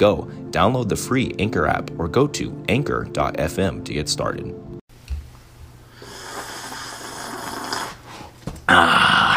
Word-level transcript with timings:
go 0.00 0.22
download 0.50 0.88
the 0.88 0.96
free 0.96 1.32
Anchor 1.38 1.66
app 1.66 1.90
or 1.98 2.08
go 2.08 2.26
to 2.26 2.64
anchor.fm 2.68 3.84
to 3.84 3.92
get 3.92 4.08
started. 4.08 4.54
Ah. 8.66 9.36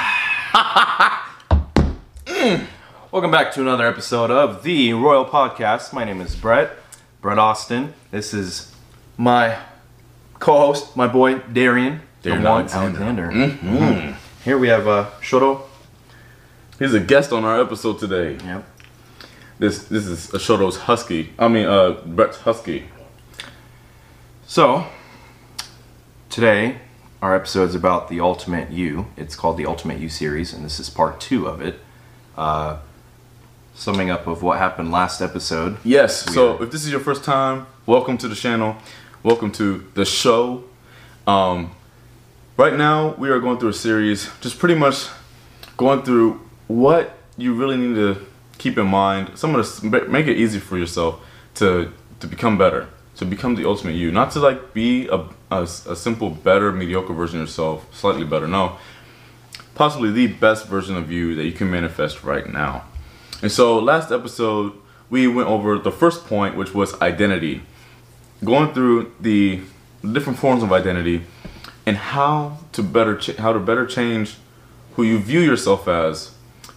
Welcome 3.12 3.30
back 3.30 3.52
to 3.54 3.62
another 3.62 3.85
episode 3.85 4.31
of 4.31 4.63
the 4.63 4.94
Royal 4.94 5.26
Podcast. 5.26 5.91
My 5.91 6.05
name 6.05 6.21
is 6.21 6.34
Bret, 6.35 6.71
Bret 7.21 7.38
Austin. 7.38 7.93
This 8.12 8.34
is 8.34 8.73
my 9.18 9.57
co-host, 10.40 10.95
my 10.95 11.07
boy 11.07 11.40
Darian, 11.40 12.02
Darian 12.21 12.41
the 12.41 12.49
one 12.49 12.59
Alexander. 12.62 13.04
Alexander. 13.04 13.32
Mm-hmm. 13.32 13.68
Mm-hmm. 13.68 14.43
Here 14.45 14.57
we 14.57 14.70
have 14.70 14.88
uh, 14.88 15.09
Shoto. 15.20 15.63
He's 16.80 16.93
a 16.93 16.99
guest 17.02 17.34
on 17.34 17.43
our 17.43 17.62
episode 17.62 17.99
today. 17.99 18.38
Yep. 18.45 18.73
This 19.59 19.84
this 19.85 20.05
is 20.05 20.34
a 20.34 20.38
Ashoto's 20.38 20.77
husky. 20.77 21.34
I 21.38 21.48
mean, 21.48 21.66
uh, 21.66 21.91
Bret's 22.05 22.38
husky. 22.39 22.85
So, 24.48 24.85
today 26.29 26.79
our 27.21 27.35
episode 27.35 27.70
is 27.70 27.76
about 27.76 28.10
the 28.10 28.20
Ultimate 28.20 28.71
You. 28.71 29.07
It's 29.15 29.35
called 29.35 29.57
the 29.57 29.65
Ultimate 29.65 29.99
You 29.99 30.10
series, 30.10 30.54
and 30.54 30.65
this 30.65 30.79
is 30.79 30.90
part 30.90 31.21
two 31.21 31.48
of 31.48 31.62
it. 31.62 31.79
Uh, 32.37 32.79
summing 33.76 34.10
up 34.10 34.27
of 34.27 34.43
what 34.43 34.57
happened 34.60 34.91
last 34.91 35.21
episode. 35.21 35.77
Yes. 35.84 36.27
We 36.27 36.34
so 36.34 36.57
are- 36.57 36.63
if 36.63 36.71
this 36.71 36.84
is 36.84 36.91
your 36.91 36.99
first 36.99 37.23
time, 37.23 37.65
welcome 37.85 38.17
to 38.20 38.27
the 38.27 38.35
channel. 38.35 38.76
Welcome 39.23 39.51
to 39.54 39.85
the 39.93 40.04
show. 40.05 40.63
Um, 41.26 41.71
right 42.57 42.76
now 42.76 43.15
we 43.17 43.29
are 43.29 43.40
going 43.40 43.57
through 43.60 43.70
a 43.70 43.73
series, 43.73 44.29
just 44.41 44.60
pretty 44.60 44.76
much 44.76 45.07
going 45.77 46.04
through 46.04 46.41
what 46.67 47.17
you 47.38 47.54
really 47.54 47.77
need 47.77 47.95
to 47.95 48.26
keep 48.64 48.78
in 48.78 48.88
mind. 48.88 49.38
Some 49.38 49.54
of 49.54 49.82
the 49.82 50.08
make 50.08 50.28
it 50.28 50.38
easy 50.38 50.60
for 50.60 50.78
yourself 50.78 51.22
to 51.56 51.92
to 52.22 52.28
become 52.28 52.58
better, 52.58 52.88
to 53.18 53.26
become 53.26 53.56
the 53.56 53.68
ultimate 53.68 53.96
you. 53.96 54.10
Not 54.12 54.32
to 54.32 54.40
like 54.40 54.74
be 54.74 55.08
a 55.08 55.20
a, 55.52 55.64
a 55.64 55.96
simple, 55.96 56.30
better, 56.30 56.72
mediocre 56.72 57.14
version 57.14 57.41
of 57.41 57.48
yourself, 57.48 57.86
slightly 57.94 58.26
better. 58.26 58.48
No, 58.48 58.78
possibly 59.76 60.12
the 60.12 60.28
best 60.28 60.68
version 60.68 60.96
of 60.96 61.12
you 61.12 61.36
that 61.36 61.44
you 61.44 61.52
can 61.52 61.70
manifest 61.70 62.24
right 62.24 62.48
now. 62.50 62.86
And 63.41 63.52
so 63.52 63.78
last 63.78 64.12
episode 64.12 64.74
we 65.09 65.28
went 65.28 65.50
over 65.50 65.78
the 65.78 65.91
first 65.91 66.25
point, 66.25 66.56
which 66.56 66.74
was 66.74 67.00
identity, 67.02 67.62
going 68.44 68.74
through 68.74 69.14
the 69.19 69.62
different 70.16 70.40
forms 70.40 70.64
of 70.64 70.72
identity 70.72 71.24
and 71.86 71.97
how 71.97 72.58
to 72.72 72.81
better 72.81 73.19
how 73.38 73.52
to 73.52 73.59
better 73.59 73.86
change 73.86 74.38
who 74.96 75.03
you 75.03 75.19
view 75.19 75.41
yourself 75.41 75.88
as 75.88 76.32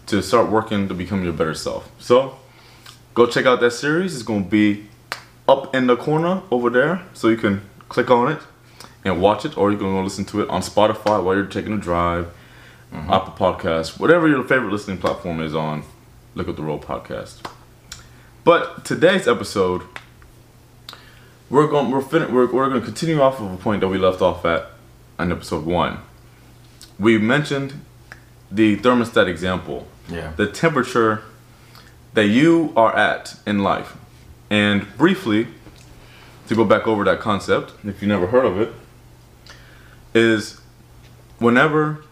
to 0.06 0.22
start 0.22 0.50
working 0.50 0.88
to 0.88 0.94
become 0.94 1.24
your 1.24 1.32
better 1.32 1.54
self. 1.54 1.90
So 1.98 2.38
go 3.14 3.26
check 3.26 3.46
out 3.46 3.60
that 3.60 3.72
series. 3.72 4.14
It's 4.14 4.22
going 4.22 4.44
to 4.44 4.50
be 4.50 4.86
up 5.48 5.74
in 5.74 5.86
the 5.86 5.96
corner 5.96 6.42
over 6.50 6.70
there, 6.70 7.02
so 7.14 7.28
you 7.28 7.36
can 7.36 7.62
click 7.88 8.10
on 8.10 8.32
it 8.32 8.40
and 9.04 9.20
watch 9.20 9.44
it, 9.44 9.56
or 9.56 9.70
you 9.70 9.78
can 9.78 9.86
go 9.86 10.02
listen 10.02 10.24
to 10.26 10.42
it 10.42 10.48
on 10.48 10.60
Spotify 10.62 11.22
while 11.22 11.34
you're 11.34 11.46
taking 11.46 11.72
a 11.72 11.78
drive, 11.78 12.26
mm-hmm. 12.92 13.12
Apple 13.12 13.32
Podcasts, 13.34 13.98
whatever 13.98 14.26
your 14.26 14.42
favorite 14.42 14.72
listening 14.72 14.98
platform 14.98 15.40
is 15.40 15.54
on. 15.54 15.84
Look 16.34 16.48
at 16.48 16.56
the 16.56 16.62
Royal 16.62 16.78
Podcast. 16.78 17.48
But 18.44 18.84
today's 18.84 19.26
episode, 19.26 19.82
we're 21.48 21.66
going 21.68 21.90
we're 21.90 22.02
fin- 22.02 22.32
we're, 22.32 22.52
we're 22.52 22.68
going 22.68 22.80
to 22.80 22.86
continue 22.86 23.20
off 23.20 23.40
of 23.40 23.52
a 23.52 23.56
point 23.56 23.80
that 23.80 23.88
we 23.88 23.98
left 23.98 24.20
off 24.20 24.44
at 24.44 24.66
in 25.18 25.32
episode 25.32 25.64
one. 25.64 25.98
We 26.98 27.18
mentioned 27.18 27.80
the 28.50 28.76
thermostat 28.76 29.28
example, 29.28 29.86
Yeah. 30.08 30.32
the 30.36 30.46
temperature 30.46 31.22
that 32.14 32.26
you 32.26 32.72
are 32.76 32.94
at 32.96 33.36
in 33.46 33.62
life, 33.62 33.96
and 34.50 34.86
briefly, 34.96 35.48
to 36.48 36.54
go 36.54 36.64
back 36.64 36.86
over 36.86 37.04
that 37.04 37.20
concept, 37.20 37.72
if 37.84 38.00
you 38.00 38.08
never 38.08 38.28
heard 38.28 38.44
of 38.44 38.60
it, 38.60 38.72
is 40.14 40.60
whenever 41.38 42.04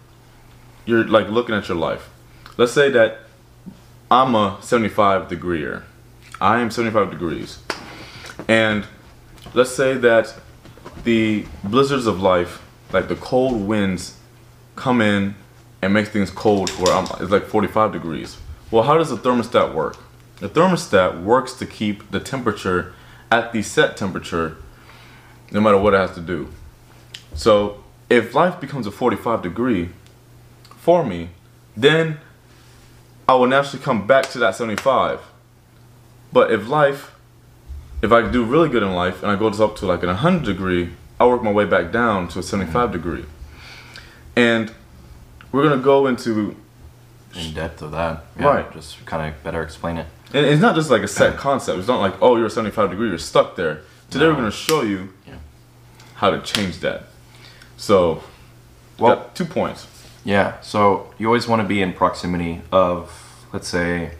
you're 0.85 1.05
like 1.05 1.29
looking 1.29 1.55
at 1.55 1.69
your 1.69 1.79
life. 1.79 2.11
Let's 2.57 2.73
say 2.73 2.91
that 2.91 3.21
I'm 4.11 4.35
a 4.35 4.59
75 4.61 5.29
degreeer. 5.29 5.83
I 6.41 6.61
am 6.61 6.71
75 6.71 7.11
degrees. 7.11 7.59
And 8.49 8.87
let's 9.55 9.71
say 9.71 9.95
that 9.95 10.35
the 11.05 11.47
blizzards 11.63 12.07
of 12.07 12.21
life, 12.21 12.63
like 12.93 13.09
the 13.09 13.17
cold 13.17 13.67
winds, 13.67 14.17
come 14.77 15.01
in 15.01 15.35
and 15.85 15.95
makes 15.95 16.09
things 16.09 16.31
cold 16.31 16.71
where 16.71 16.95
I'm 16.95 17.05
it's 17.21 17.31
like 17.31 17.45
45 17.45 17.93
degrees. 17.93 18.39
Well, 18.71 18.85
how 18.85 18.97
does 18.99 19.11
the 19.11 19.17
thermostat 19.17 19.75
work? 19.75 19.97
The 20.39 20.49
thermostat 20.49 21.23
works 21.23 21.53
to 21.55 21.67
keep 21.67 22.11
the 22.11 22.21
temperature 22.21 22.95
at 23.31 23.53
the 23.53 23.63
set 23.63 23.97
temperature 23.97 24.57
no 25.53 25.61
matter 25.61 25.79
what 25.79 25.95
it 25.95 25.99
has 25.99 26.13
to 26.13 26.21
do. 26.21 26.49
So 27.35 27.85
if 28.11 28.35
life 28.35 28.61
becomes 28.61 28.87
a 28.87 28.91
45 28.91 29.43
degree 29.43 29.91
for 30.77 31.05
me, 31.05 31.31
then 31.77 32.19
I 33.29 33.35
will 33.35 33.47
naturally 33.47 33.83
come 33.83 34.07
back 34.07 34.29
to 34.31 34.39
that 34.39 34.55
75. 34.55 35.21
But 36.33 36.53
if 36.53 36.69
life, 36.69 37.15
if 38.03 38.13
I 38.13 38.29
do 38.29 38.45
really 38.45 38.69
good 38.69 38.83
in 38.83 38.93
life 38.93 39.23
and 39.23 39.31
I 39.31 39.37
go 39.37 39.49
up 39.49 39.77
to 39.77 39.87
like 39.87 40.03
an 40.03 40.09
100 40.09 40.45
degree, 40.45 40.91
I 41.19 41.27
work 41.27 41.43
my 41.43 41.53
way 41.53 41.65
back 41.65 41.93
down 41.93 42.29
to 42.29 42.41
a 42.41 42.43
75 42.43 42.75
mm-hmm. 42.75 42.93
degree. 42.93 43.25
And 44.37 44.73
we're 45.55 45.63
gonna 45.69 45.81
go 45.81 46.09
into, 46.09 46.57
In 47.37 47.55
depth 47.55 47.81
of 47.81 47.93
that. 47.93 48.25
Yeah, 48.39 48.47
Right. 48.47 48.73
Just 48.73 49.07
kind 49.07 49.33
of 49.33 49.41
better 49.45 49.63
explain 49.63 49.99
it. 49.99 50.07
and 50.33 50.45
it's 50.45 50.61
not 50.61 50.75
just 50.75 50.91
like 50.91 51.03
a 51.03 51.09
set 51.09 51.37
concept. 51.37 51.79
It's 51.79 51.87
not 51.87 52.01
like, 52.01 52.15
oh, 52.21 52.35
you're 52.37 52.47
a 52.47 52.51
75 52.51 52.91
degree, 52.91 53.09
you're 53.09 53.19
stuck 53.19 53.55
there. 53.55 53.83
Today 54.11 54.27
we're 54.27 54.35
gonna 54.35 54.51
show 54.51 54.83
you 54.83 55.11
Yeah. 55.25 55.35
how 56.17 56.31
to 56.31 56.41
change 56.41 56.81
that. 56.81 57.05
So, 57.77 58.25
Well- 58.99 59.31
two 59.35 59.45
points. 59.45 59.87
Yeah, 60.25 60.55
so 60.61 61.13
you 61.19 61.29
always 61.29 61.47
want 61.47 61.63
to 61.63 61.69
be 61.69 61.81
in 61.81 61.93
proximity 61.93 62.63
of, 62.73 63.13
let's 63.53 63.69
say, 63.69 64.13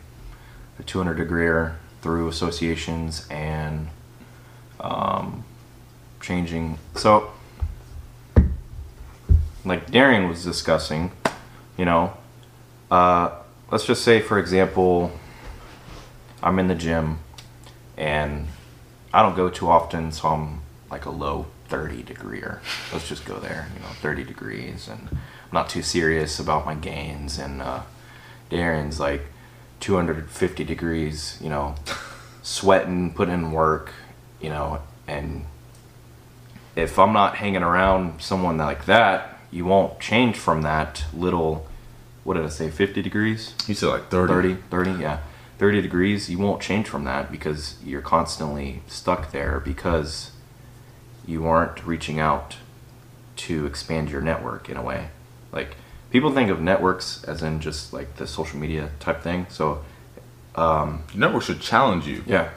a 0.79 0.83
200 0.85 1.19
degreer 1.19 1.73
through 2.01 2.29
associations 2.29 3.27
and 3.29 3.89
um, 4.81 5.43
changing. 6.21 6.79
So, 6.95 7.31
like 9.65 9.91
Darian 9.91 10.29
was 10.29 10.45
discussing, 10.45 11.11
you 11.77 11.85
know, 11.85 12.17
uh, 12.91 13.31
let's 13.71 13.85
just 13.85 14.05
say, 14.05 14.21
for 14.21 14.39
example, 14.39 15.13
I'm 16.43 16.59
in 16.59 16.69
the 16.69 16.75
gym 16.75 17.19
and 17.97 18.47
I 19.13 19.23
don't 19.23 19.37
go 19.37 19.49
too 19.49 19.69
often, 19.69 20.13
so 20.13 20.29
I'm 20.29 20.61
like 20.91 21.05
a 21.05 21.11
low 21.11 21.47
30 21.69 22.03
degreer. 22.03 22.61
Let's 22.93 23.09
just 23.09 23.25
go 23.25 23.39
there, 23.39 23.69
you 23.75 23.81
know, 23.81 23.89
30 24.01 24.25
degrees, 24.25 24.89
and 24.89 25.09
I'm 25.11 25.19
not 25.53 25.69
too 25.69 25.83
serious 25.83 26.39
about 26.39 26.67
my 26.67 26.75
gains. 26.75 27.39
And 27.39 27.63
uh, 27.63 27.83
Darian's 28.51 29.01
like 29.01 29.23
250 29.81 30.65
degrees, 30.65 31.39
you 31.41 31.49
know, 31.49 31.75
sweating, 32.43 33.13
putting 33.15 33.35
in 33.35 33.53
work, 33.53 33.93
you 34.41 34.51
know, 34.51 34.83
and 35.07 35.47
if 36.77 36.99
I'm 36.99 37.13
not 37.13 37.37
hanging 37.37 37.63
around 37.63 38.21
someone 38.21 38.59
like 38.59 38.87
that, 38.87 39.34
you 39.55 39.65
won't 39.65 40.01
change 40.01 40.37
from 40.37 40.63
that 40.63 41.05
little, 41.15 41.67
what 42.25 42.35
did 42.35 42.45
I 42.45 42.49
say, 42.49 42.71
50 42.71 43.01
degrees? 43.03 43.55
You 43.69 43.75
said 43.75 43.89
like 43.89 44.11
30. 44.11 44.33
30 44.33 44.55
30 44.71 44.91
yeah 45.03 45.19
30 45.57 45.81
degrees 45.83 46.29
you 46.29 46.37
won't 46.37 46.61
change 46.61 46.89
from 46.89 47.05
that 47.05 47.31
because 47.31 47.77
you're 47.85 48.03
constantly 48.03 48.83
stuck 48.89 49.31
there 49.31 49.61
because 49.61 50.33
you 51.25 51.47
aren't 51.47 51.87
reaching 51.87 52.19
out 52.19 52.57
to 53.37 53.65
expand 53.65 54.11
your 54.11 54.21
network 54.21 54.69
in 54.69 54.77
a 54.77 54.83
way 54.83 55.11
like 55.53 55.77
people 56.11 56.33
think 56.33 56.51
of 56.51 56.61
networks 56.61 57.23
as 57.25 57.41
in 57.41 57.61
just 57.61 57.93
like 57.93 58.17
the 58.17 58.27
social 58.27 58.59
media 58.59 58.91
type 58.99 59.23
thing 59.23 59.47
so 59.49 59.85
um, 60.57 61.03
Network 61.15 61.43
should 61.43 61.61
challenge 61.61 62.07
you. 62.07 62.23
yeah 62.27 62.51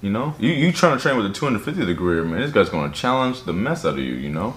You 0.00 0.10
know, 0.10 0.34
you 0.38 0.50
you 0.50 0.72
trying 0.72 0.96
to 0.96 1.02
train 1.02 1.16
with 1.16 1.26
a 1.26 1.32
250 1.32 1.84
degree, 1.86 2.22
man. 2.22 2.40
This 2.40 2.52
guy's 2.52 2.68
gonna 2.68 2.92
challenge 2.92 3.44
the 3.44 3.52
mess 3.52 3.84
out 3.84 3.94
of 3.94 3.98
you. 3.98 4.14
You 4.14 4.30
know, 4.30 4.54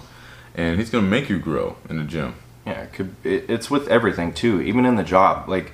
and 0.56 0.80
he's 0.80 0.90
gonna 0.90 1.08
make 1.08 1.30
you 1.30 1.38
grow 1.38 1.78
in 1.90 1.98
the 1.98 2.04
gym. 2.04 2.36
Yeah, 2.66 2.84
it 2.84 2.94
could. 2.94 3.16
It, 3.24 3.50
it's 3.50 3.70
with 3.70 3.88
everything 3.88 4.34
too, 4.34 4.62
even 4.62 4.86
in 4.86 4.96
the 4.96 5.04
job. 5.04 5.48
Like, 5.48 5.74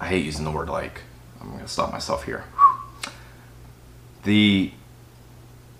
I 0.00 0.06
hate 0.06 0.24
using 0.24 0.44
the 0.44 0.50
word 0.50 0.68
like. 0.68 1.02
I'm 1.40 1.50
gonna 1.50 1.66
stop 1.66 1.90
myself 1.90 2.24
here. 2.24 2.44
The 4.24 4.72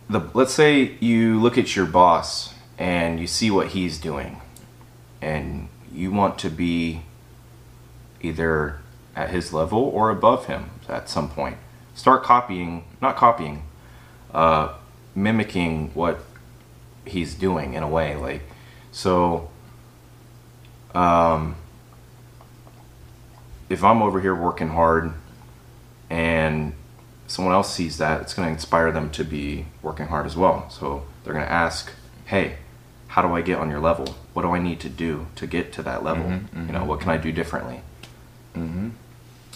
the 0.08 0.29
let's 0.35 0.52
say 0.52 0.97
you 1.00 1.38
look 1.38 1.56
at 1.56 1.76
your 1.76 1.87
boss 1.87 2.55
and 2.79 3.20
you 3.20 3.26
see 3.26 3.50
what 3.50 3.69
he's 3.69 3.99
doing 3.99 4.41
and 5.23 5.69
you 5.93 6.11
want 6.11 6.38
to 6.38 6.50
be 6.50 7.02
either 8.20 8.81
at 9.14 9.31
his 9.31 9.52
level 9.52 9.79
or 9.79 10.11
above 10.11 10.47
him 10.47 10.70
at 10.88 11.08
some 11.08 11.29
point 11.29 11.56
start 11.94 12.23
copying 12.23 12.85
not 13.00 13.17
copying 13.17 13.62
uh, 14.32 14.75
mimicking 15.14 15.91
what 15.94 16.20
he's 17.05 17.35
doing 17.35 17.75
in 17.75 17.82
a 17.82 17.88
way 17.88 18.14
like 18.17 18.43
so 18.93 19.49
um, 20.94 21.55
if 23.69 23.82
i'm 23.85 24.02
over 24.02 24.20
here 24.20 24.35
working 24.35 24.69
hard 24.69 25.12
and 26.08 26.73
someone 27.29 27.55
else 27.55 27.73
sees 27.73 27.99
that, 27.99 28.20
it's 28.23 28.35
going 28.35 28.44
to 28.49 28.52
inspire 28.52 28.91
them 28.91 29.08
to 29.11 29.23
be 29.23 29.67
working 29.82 30.08
hard 30.08 30.26
as 30.26 30.37
well. 30.37 30.69
So 30.69 31.05
they're 31.23 31.32
going 31.32 31.47
to 31.47 31.52
ask, 31.52 31.93
"Hey, 32.25 32.56
how 33.06 33.23
do 33.23 33.32
I 33.37 33.41
get 33.41 33.61
on 33.61 33.70
your 33.70 33.79
level? 33.79 34.17
What 34.32 34.43
do 34.43 34.50
I 34.50 34.58
need 34.58 34.81
to 34.81 34.88
do 34.88 35.29
to 35.37 35.47
get 35.47 35.73
to 35.75 35.82
that 35.85 36.02
level? 36.02 36.25
Mhm, 36.25 36.67
You 36.67 36.73
know, 36.73 36.85
what 36.85 36.99
can 36.99 37.11
I 37.11 37.19
do 37.19 37.31
differently?" 37.31 37.82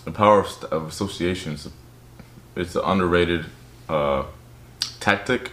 The 0.05 0.13
power 0.13 0.39
of, 0.39 0.47
st- 0.47 0.71
of 0.71 0.87
associations. 0.87 1.69
It's 2.55 2.77
an 2.77 2.83
underrated 2.85 3.47
uh, 3.89 4.23
tactic 5.01 5.51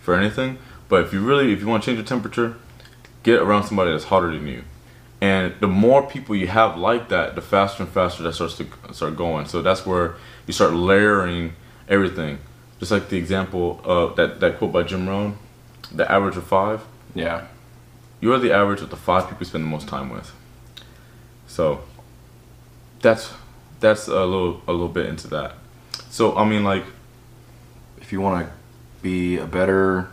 for 0.00 0.14
anything. 0.14 0.56
But 0.88 1.04
if 1.04 1.12
you 1.12 1.20
really, 1.20 1.52
if 1.52 1.60
you 1.60 1.66
want 1.66 1.82
to 1.82 1.86
change 1.86 1.98
your 1.98 2.06
temperature, 2.06 2.56
get 3.22 3.40
around 3.40 3.64
somebody 3.64 3.92
that's 3.92 4.04
hotter 4.04 4.32
than 4.32 4.46
you. 4.46 4.64
And 5.20 5.54
the 5.60 5.66
more 5.66 6.06
people 6.06 6.36
you 6.36 6.46
have 6.46 6.76
like 6.76 7.08
that, 7.08 7.34
the 7.34 7.42
faster 7.42 7.82
and 7.82 7.92
faster 7.92 8.22
that 8.22 8.34
starts 8.34 8.56
to 8.58 8.66
start 8.92 9.16
going. 9.16 9.46
So 9.46 9.62
that's 9.62 9.84
where 9.84 10.14
you 10.46 10.52
start 10.52 10.74
layering 10.74 11.54
everything. 11.88 12.38
Just 12.78 12.92
like 12.92 13.08
the 13.08 13.16
example 13.16 13.80
of 13.84 14.14
that, 14.16 14.38
that 14.40 14.58
quote 14.58 14.72
by 14.72 14.84
Jim 14.84 15.08
Rohn, 15.08 15.36
the 15.92 16.10
average 16.10 16.36
of 16.36 16.44
five. 16.44 16.84
Yeah. 17.14 17.46
You 18.20 18.32
are 18.32 18.38
the 18.38 18.52
average 18.52 18.80
of 18.80 18.90
the 18.90 18.96
five 18.96 19.24
people 19.24 19.38
you 19.40 19.46
spend 19.46 19.64
the 19.64 19.68
most 19.68 19.88
time 19.88 20.10
with. 20.10 20.32
So 21.46 21.82
that's 23.00 23.32
that's 23.80 24.06
a 24.08 24.24
little 24.24 24.62
a 24.68 24.72
little 24.72 24.88
bit 24.88 25.06
into 25.06 25.28
that. 25.28 25.54
So 26.10 26.36
I 26.36 26.48
mean 26.48 26.62
like 26.64 26.84
If 28.00 28.12
you 28.12 28.20
want 28.20 28.46
to 28.46 28.52
be 29.02 29.38
a 29.38 29.46
better 29.46 30.08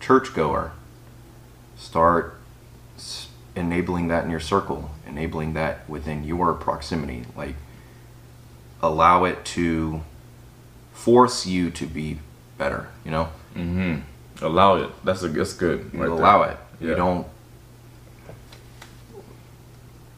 churchgoer, 0.00 0.72
start 1.76 2.36
enabling 3.54 4.08
that 4.08 4.24
in 4.24 4.30
your 4.30 4.40
circle, 4.40 4.90
enabling 5.06 5.52
that 5.54 5.88
within 5.88 6.24
your 6.24 6.52
proximity. 6.54 7.24
Like, 7.36 7.54
allow 8.82 9.24
it 9.24 9.44
to 9.44 10.00
force 10.92 11.46
you 11.46 11.70
to 11.70 11.86
be 11.86 12.18
better. 12.58 12.88
You 13.04 13.10
know, 13.10 13.28
Mm-hmm. 13.54 14.44
allow 14.44 14.76
it. 14.76 14.90
That's 15.04 15.22
a 15.22 15.28
that's 15.28 15.52
good. 15.54 15.92
right 15.94 16.08
allow 16.08 16.42
there. 16.44 16.52
it. 16.52 16.58
You 16.84 16.94
don't. 16.94 17.26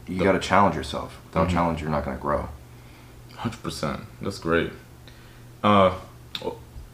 You 0.07 0.21
got 0.23 0.33
to 0.33 0.39
challenge 0.39 0.75
yourself. 0.75 1.17
Without 1.27 1.47
Mhm. 1.47 1.51
challenge, 1.51 1.81
you're 1.81 1.89
not 1.89 2.03
going 2.05 2.17
to 2.17 2.21
grow. 2.21 2.49
Hundred 3.37 3.63
percent. 3.63 4.01
That's 4.21 4.37
great. 4.37 4.71
Uh, 5.63 5.93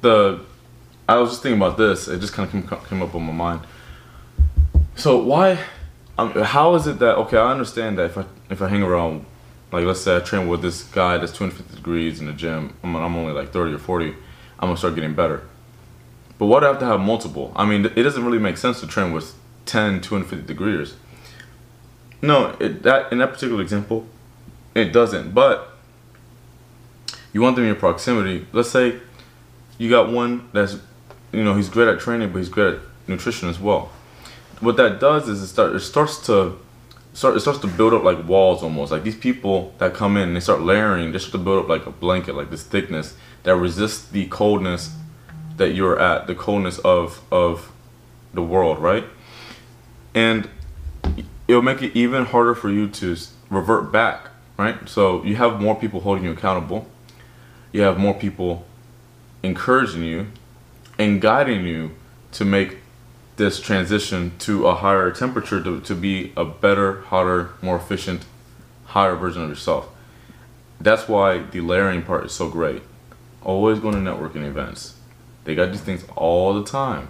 the 0.02 0.42
I 1.10 1.18
was 1.18 1.32
just 1.32 1.42
thinking 1.42 1.60
about 1.60 1.76
this. 1.76 2.08
It 2.08 2.22
just 2.22 2.34
kind 2.34 2.48
of 2.48 2.52
came, 2.52 2.80
came 2.88 3.02
up 3.02 3.16
on 3.16 3.24
my 3.24 3.34
mind. 3.34 3.62
So 4.96 5.18
why? 5.18 5.58
Um, 6.20 6.32
how 6.34 6.76
is 6.76 6.86
it 6.86 7.00
that 7.00 7.16
okay? 7.18 7.38
I 7.38 7.52
understand 7.52 7.98
that 7.98 8.06
if 8.06 8.18
I 8.20 8.26
if 8.52 8.62
I 8.62 8.68
hang 8.68 8.84
around, 8.84 9.26
like 9.72 9.86
let's 9.86 10.02
say 10.02 10.16
I 10.16 10.20
train 10.20 10.48
with 10.48 10.62
this 10.62 10.84
guy 10.84 11.18
that's 11.18 11.32
250 11.32 11.76
degrees 11.76 12.20
in 12.20 12.28
the 12.28 12.34
gym, 12.34 12.76
I'm, 12.84 12.96
I'm 12.96 13.16
only 13.16 13.34
like 13.34 13.52
30 13.52 13.74
or 13.74 13.80
40. 13.80 14.10
I'm 14.10 14.16
gonna 14.60 14.78
start 14.78 14.94
getting 14.94 15.16
better. 15.16 15.42
But 16.38 16.46
why 16.46 16.60
do 16.60 16.68
I 16.68 16.70
have 16.70 16.80
to 16.80 16.86
have 16.86 17.00
multiple? 17.00 17.54
I 17.56 17.66
mean, 17.66 17.86
it 17.86 18.04
doesn't 18.04 18.24
really 18.24 18.38
make 18.38 18.58
sense 18.58 18.80
to 18.82 18.88
train 18.88 19.12
with 19.12 19.34
10 19.66 20.02
250 20.02 20.46
degrees. 20.46 20.94
No, 22.22 22.56
it, 22.60 22.84
that 22.84 23.12
in 23.12 23.18
that 23.18 23.34
particular 23.34 23.64
example, 23.64 24.06
it 24.76 24.94
doesn't. 24.94 25.34
But 25.34 25.72
you 27.34 27.42
want 27.42 27.56
them 27.56 27.64
in 27.66 27.70
your 27.70 27.78
proximity. 27.78 28.46
Let's 28.52 28.70
say 28.70 29.00
you 29.80 29.90
got 29.90 30.12
one 30.12 30.50
that's, 30.54 30.78
you 31.32 31.44
know, 31.44 31.56
he's 31.56 31.70
great 31.70 31.88
at 31.88 32.00
training, 32.00 32.32
but 32.32 32.40
he's 32.40 32.50
great 32.50 32.76
at 32.76 32.82
nutrition 33.08 33.50
as 33.50 33.60
well. 33.60 33.92
What 34.60 34.78
that 34.78 35.00
does 35.00 35.28
is 35.28 35.42
it, 35.42 35.48
start, 35.48 35.76
it 35.76 35.80
starts 35.80 36.26
to 36.28 36.58
start 37.14 37.36
it 37.36 37.40
starts 37.40 37.60
to 37.60 37.68
build 37.68 37.94
up 37.94 38.04
like 38.04 38.28
walls 38.28 38.64
almost. 38.64 38.92
Like 38.92 39.04
these 39.04 39.16
people 39.16 39.74
that 39.78 39.94
come 39.94 40.18
in, 40.18 40.34
they 40.34 40.40
start 40.40 40.62
layering. 40.62 41.12
They 41.12 41.20
start 41.20 41.34
to 41.34 41.38
build 41.38 41.64
up 41.64 41.70
like 41.70 41.86
a 41.86 41.92
blanket, 41.92 42.36
like 42.36 42.50
this 42.50 42.64
thickness 42.64 43.16
that 43.44 43.56
resists 43.56 44.08
the 44.08 44.28
coldness 44.28 44.96
that 45.58 45.74
you're 45.74 46.00
at, 46.00 46.28
the 46.28 46.36
coldness 46.36 46.80
of 46.80 47.22
of 47.32 47.72
the 48.34 48.42
world, 48.42 48.80
right? 48.80 49.06
And 50.14 50.50
it'll 51.48 51.62
make 51.62 51.82
it 51.82 51.96
even 51.96 52.26
harder 52.26 52.56
for 52.56 52.70
you 52.70 52.88
to 52.88 53.16
revert 53.50 53.92
back, 53.92 54.30
right? 54.58 54.88
So 54.88 55.24
you 55.24 55.36
have 55.36 55.62
more 55.62 55.76
people 55.76 56.02
holding 56.02 56.24
you 56.24 56.32
accountable. 56.32 56.88
You 57.72 57.82
have 57.82 57.98
more 57.98 58.14
people 58.14 58.66
encouraging 59.44 60.04
you 60.04 60.28
and 61.00 61.20
guiding 61.22 61.66
you 61.66 61.92
to 62.34 62.46
make 62.46 62.78
this 63.38 63.60
transition 63.60 64.34
to 64.40 64.68
a 64.68 64.76
higher 64.76 65.10
temperature 65.12 65.64
to, 65.64 65.80
to 65.80 65.96
be 65.96 66.34
a 66.36 66.44
better, 66.44 67.02
hotter, 67.04 67.52
more 67.62 67.78
efficient, 67.78 68.26
higher 68.88 69.16
version 69.16 69.42
of 69.42 69.50
yourself. 69.50 69.88
That's 70.82 71.08
why 71.08 71.40
the 71.40 71.62
layering 71.62 72.04
part 72.04 72.26
is 72.26 72.34
so 72.34 72.50
great. 72.50 72.84
Always 73.42 73.80
going 73.80 73.96
to 73.96 74.02
networking 74.12 74.46
events. 74.46 74.98
They 75.46 75.56
got 75.56 75.72
these 75.72 75.82
things 75.82 76.04
all 76.18 76.54
the 76.54 76.70
time. 76.70 77.08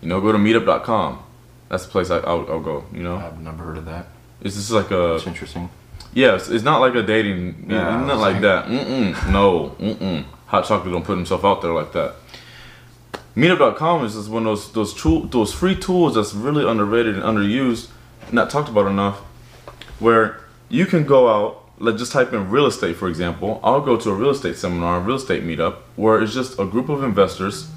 You 0.00 0.08
know, 0.08 0.20
go 0.20 0.30
to 0.30 0.38
meetup.com. 0.38 1.24
That's 1.68 1.84
the 1.84 1.90
place 1.90 2.10
I, 2.10 2.18
I'll, 2.18 2.48
I'll 2.50 2.60
go, 2.60 2.84
you 2.92 3.02
know? 3.02 3.16
I've 3.16 3.40
never 3.40 3.64
heard 3.64 3.78
of 3.78 3.84
that. 3.86 4.06
It's 4.40 4.54
just 4.54 4.70
like 4.70 4.92
a 4.92 5.16
It's 5.16 5.26
interesting. 5.26 5.68
yeah, 6.14 6.36
it's, 6.36 6.62
not 6.62 6.78
like 6.80 6.94
a 6.94 7.02
dating. 7.02 7.66
Yeah, 7.68 8.04
not 8.06 8.18
like 8.18 8.34
like- 8.34 8.42
that. 8.42 8.66
Mm-mm. 8.66 9.32
No. 9.32 9.70
Mm-mm. 9.80 10.24
Hot 10.46 10.64
chocolate 10.64 10.92
don't 10.92 11.04
put 11.04 11.16
himself 11.16 11.44
out 11.44 11.60
there 11.60 11.72
like 11.72 11.92
that. 11.92 12.14
Meetup.com 13.38 14.04
is 14.04 14.14
just 14.14 14.28
one 14.28 14.44
of 14.44 14.46
those 14.46 14.72
those 14.72 14.92
tool, 14.92 15.20
those 15.26 15.52
free 15.52 15.76
tools 15.76 16.16
that's 16.16 16.34
really 16.34 16.68
underrated 16.68 17.14
and 17.14 17.22
underused, 17.22 17.88
not 18.32 18.50
talked 18.50 18.68
about 18.68 18.88
enough. 18.88 19.20
Where 20.00 20.40
you 20.68 20.86
can 20.86 21.04
go 21.04 21.28
out, 21.28 21.70
let's 21.78 22.00
just 22.00 22.10
type 22.10 22.32
in 22.32 22.50
real 22.50 22.66
estate 22.66 22.96
for 22.96 23.06
example. 23.08 23.60
I'll 23.62 23.80
go 23.80 23.96
to 23.96 24.10
a 24.10 24.12
real 24.12 24.30
estate 24.30 24.56
seminar, 24.56 24.96
a 24.96 25.00
real 25.00 25.14
estate 25.14 25.44
meetup, 25.44 25.76
where 25.94 26.20
it's 26.20 26.34
just 26.34 26.58
a 26.58 26.64
group 26.64 26.88
of 26.88 27.04
investors 27.04 27.68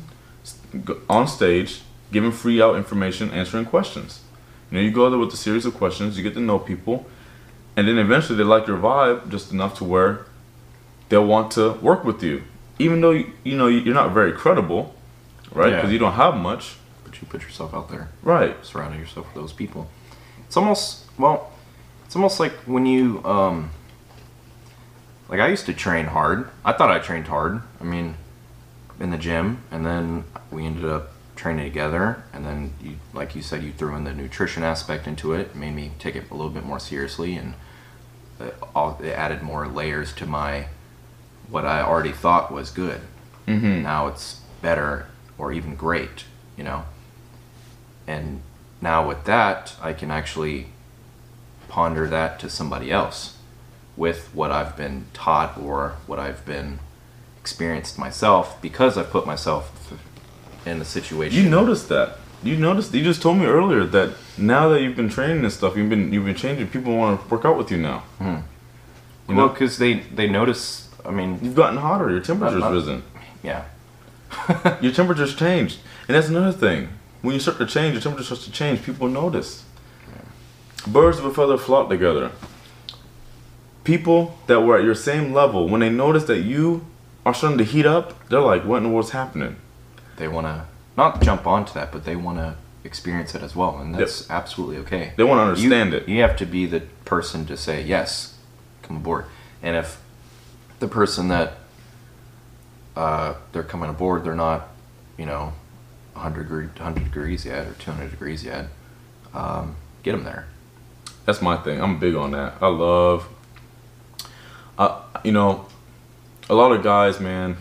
on 1.07 1.27
stage 1.27 1.81
giving 2.11 2.31
free 2.31 2.59
out 2.59 2.75
information, 2.75 3.29
answering 3.29 3.65
questions. 3.65 4.21
You 4.71 4.77
know, 4.79 4.83
you 4.83 4.89
go 4.89 5.11
there 5.11 5.19
with 5.19 5.31
a 5.31 5.37
series 5.37 5.67
of 5.67 5.75
questions, 5.75 6.17
you 6.17 6.23
get 6.23 6.33
to 6.33 6.39
know 6.39 6.57
people, 6.57 7.05
and 7.77 7.87
then 7.87 7.99
eventually 7.99 8.35
they 8.35 8.43
like 8.43 8.65
your 8.65 8.79
vibe 8.79 9.29
just 9.29 9.51
enough 9.51 9.77
to 9.77 9.83
where 9.83 10.25
they'll 11.09 11.27
want 11.27 11.51
to 11.51 11.73
work 11.73 12.03
with 12.03 12.23
you, 12.23 12.45
even 12.79 13.01
though 13.01 13.11
you 13.11 13.55
know 13.55 13.67
you're 13.67 13.93
not 13.93 14.11
very 14.11 14.33
credible, 14.33 14.95
right? 15.53 15.69
Yeah. 15.69 15.75
Because 15.77 15.91
you 15.91 15.99
don't 15.99 16.13
have 16.13 16.35
much, 16.35 16.75
But 17.03 17.21
you 17.21 17.27
put 17.27 17.41
yourself 17.43 17.73
out 17.73 17.89
there. 17.89 18.09
right? 18.23 18.55
surrounding 18.65 18.99
yourself 18.99 19.25
with 19.27 19.35
those 19.35 19.53
people. 19.53 19.89
It's 20.47 20.57
almost 20.57 21.05
well, 21.17 21.51
it's 22.05 22.15
almost 22.15 22.39
like 22.39 22.53
when 22.65 22.85
you 22.85 23.23
um 23.23 23.71
like 25.29 25.39
I 25.39 25.47
used 25.47 25.65
to 25.67 25.73
train 25.73 26.07
hard. 26.07 26.49
I 26.65 26.73
thought 26.73 26.91
I 26.91 26.99
trained 26.99 27.27
hard. 27.27 27.61
I 27.79 27.83
mean, 27.85 28.15
in 28.99 29.11
the 29.11 29.17
gym, 29.17 29.63
and 29.71 29.85
then 29.85 30.25
we 30.51 30.65
ended 30.65 30.85
up 30.85 31.11
training 31.37 31.63
together. 31.65 32.23
And 32.33 32.45
then 32.45 32.73
you, 32.81 32.97
like 33.13 33.33
you 33.35 33.41
said, 33.41 33.63
you 33.63 33.71
threw 33.71 33.95
in 33.95 34.03
the 34.03 34.13
nutrition 34.13 34.61
aspect 34.63 35.07
into 35.07 35.33
it. 35.33 35.39
it 35.47 35.55
made 35.55 35.73
me 35.73 35.91
take 35.99 36.15
it 36.17 36.29
a 36.29 36.33
little 36.35 36.51
bit 36.51 36.65
more 36.65 36.79
seriously, 36.79 37.35
and 37.35 37.53
it, 38.41 38.55
all, 38.75 38.99
it 39.01 39.09
added 39.11 39.41
more 39.41 39.67
layers 39.67 40.13
to 40.15 40.25
my 40.25 40.67
what 41.49 41.65
I 41.65 41.81
already 41.81 42.11
thought 42.11 42.51
was 42.51 42.69
good. 42.69 43.01
Mm-hmm. 43.47 43.83
Now 43.83 44.07
it's 44.07 44.41
better 44.61 45.07
or 45.41 45.51
even 45.51 45.75
great, 45.75 46.25
you 46.55 46.63
know. 46.63 46.83
And 48.05 48.43
now 48.79 49.07
with 49.07 49.23
that, 49.25 49.75
I 49.81 49.91
can 49.91 50.11
actually 50.11 50.67
ponder 51.67 52.07
that 52.07 52.39
to 52.41 52.49
somebody 52.49 52.91
else 52.91 53.37
with 53.97 54.29
what 54.35 54.51
I've 54.51 54.77
been 54.77 55.05
taught 55.13 55.57
or 55.57 55.95
what 56.05 56.19
I've 56.19 56.45
been 56.45 56.79
experienced 57.39 57.97
myself 57.97 58.61
because 58.61 58.99
I've 58.99 59.09
put 59.09 59.25
myself 59.25 59.91
in 60.63 60.77
the 60.77 60.85
situation. 60.85 61.43
You 61.43 61.49
noticed 61.49 61.89
that. 61.89 62.17
You 62.43 62.55
noticed. 62.55 62.93
You 62.93 63.03
just 63.03 63.21
told 63.21 63.39
me 63.39 63.45
earlier 63.45 63.83
that 63.85 64.15
now 64.37 64.69
that 64.69 64.81
you've 64.81 64.95
been 64.95 65.09
training 65.09 65.43
and 65.43 65.51
stuff, 65.51 65.75
you've 65.75 65.89
been 65.89 66.13
you've 66.13 66.25
been 66.25 66.35
changing. 66.35 66.67
People 66.67 66.95
want 66.95 67.19
to 67.19 67.27
work 67.29 67.45
out 67.45 67.57
with 67.57 67.71
you 67.71 67.77
now. 67.77 68.03
You 68.19 68.43
well, 69.35 69.47
know, 69.47 69.49
because 69.49 69.77
they 69.79 69.93
they 69.99 70.27
notice. 70.27 70.89
I 71.03 71.09
mean, 71.09 71.39
you've 71.41 71.55
gotten 71.55 71.79
hotter. 71.79 72.11
Your 72.11 72.19
temperature's 72.19 72.63
uh, 72.63 72.71
risen. 72.71 73.03
yeah, 73.43 73.65
Your 74.81 74.91
temperature's 74.91 75.35
changed, 75.35 75.79
and 76.07 76.15
that's 76.15 76.27
another 76.27 76.51
thing. 76.51 76.89
When 77.21 77.33
you 77.33 77.39
start 77.39 77.59
to 77.59 77.67
change, 77.67 77.93
your 77.93 78.01
temperature 78.01 78.25
starts 78.25 78.45
to 78.45 78.51
change. 78.51 78.81
People 78.81 79.07
notice. 79.07 79.63
Birds 80.87 81.19
of 81.19 81.25
a 81.25 81.31
feather 81.31 81.55
flock 81.55 81.87
together. 81.87 82.31
People 83.83 84.39
that 84.47 84.61
were 84.61 84.77
at 84.79 84.83
your 84.83 84.95
same 84.95 85.31
level, 85.31 85.69
when 85.69 85.81
they 85.81 85.89
notice 85.89 86.23
that 86.23 86.39
you 86.39 86.83
are 87.23 87.33
starting 87.35 87.59
to 87.59 87.63
heat 87.63 87.85
up, 87.85 88.27
they're 88.29 88.41
like, 88.41 88.65
"What 88.65 88.77
in 88.77 88.83
the 88.83 88.89
world's 88.89 89.11
happening?" 89.11 89.57
they 90.21 90.27
want 90.27 90.47
to 90.47 90.65
not 90.95 91.21
jump 91.21 91.45
onto 91.45 91.73
that, 91.73 91.91
but 91.91 92.05
they 92.05 92.15
want 92.15 92.37
to 92.37 92.55
experience 92.83 93.35
it 93.35 93.41
as 93.41 93.55
well, 93.55 93.77
and 93.77 93.95
that's 93.95 94.29
absolutely 94.29 94.77
okay. 94.77 95.13
They 95.17 95.23
want 95.23 95.39
to 95.39 95.43
understand 95.43 95.91
you, 95.91 95.97
it. 95.97 96.07
You 96.07 96.21
have 96.21 96.35
to 96.37 96.45
be 96.45 96.65
the 96.65 96.81
person 97.05 97.45
to 97.47 97.57
say 97.57 97.81
yes, 97.83 98.37
come 98.83 98.97
aboard. 98.97 99.25
And 99.61 99.75
if 99.75 100.01
the 100.79 100.87
person 100.87 101.27
that 101.27 101.57
uh, 102.95 103.35
they're 103.51 103.63
coming 103.63 103.89
aboard, 103.89 104.23
they're 104.23 104.35
not, 104.35 104.69
you 105.17 105.25
know, 105.25 105.53
100, 106.13 106.43
degree, 106.43 106.65
100 106.65 107.03
degrees 107.03 107.45
yet 107.45 107.67
or 107.67 107.73
200 107.73 108.09
degrees 108.09 108.43
yet, 108.43 108.67
um, 109.33 109.75
get 110.03 110.11
them 110.11 110.23
there. 110.23 110.47
That's 111.25 111.41
my 111.41 111.57
thing. 111.57 111.81
I'm 111.81 111.99
big 111.99 112.15
on 112.15 112.31
that. 112.31 112.55
I 112.61 112.67
love, 112.67 113.27
uh, 114.77 115.01
you 115.23 115.31
know, 115.31 115.67
a 116.49 116.55
lot 116.55 116.71
of 116.71 116.83
guys, 116.83 117.19
man, 117.19 117.57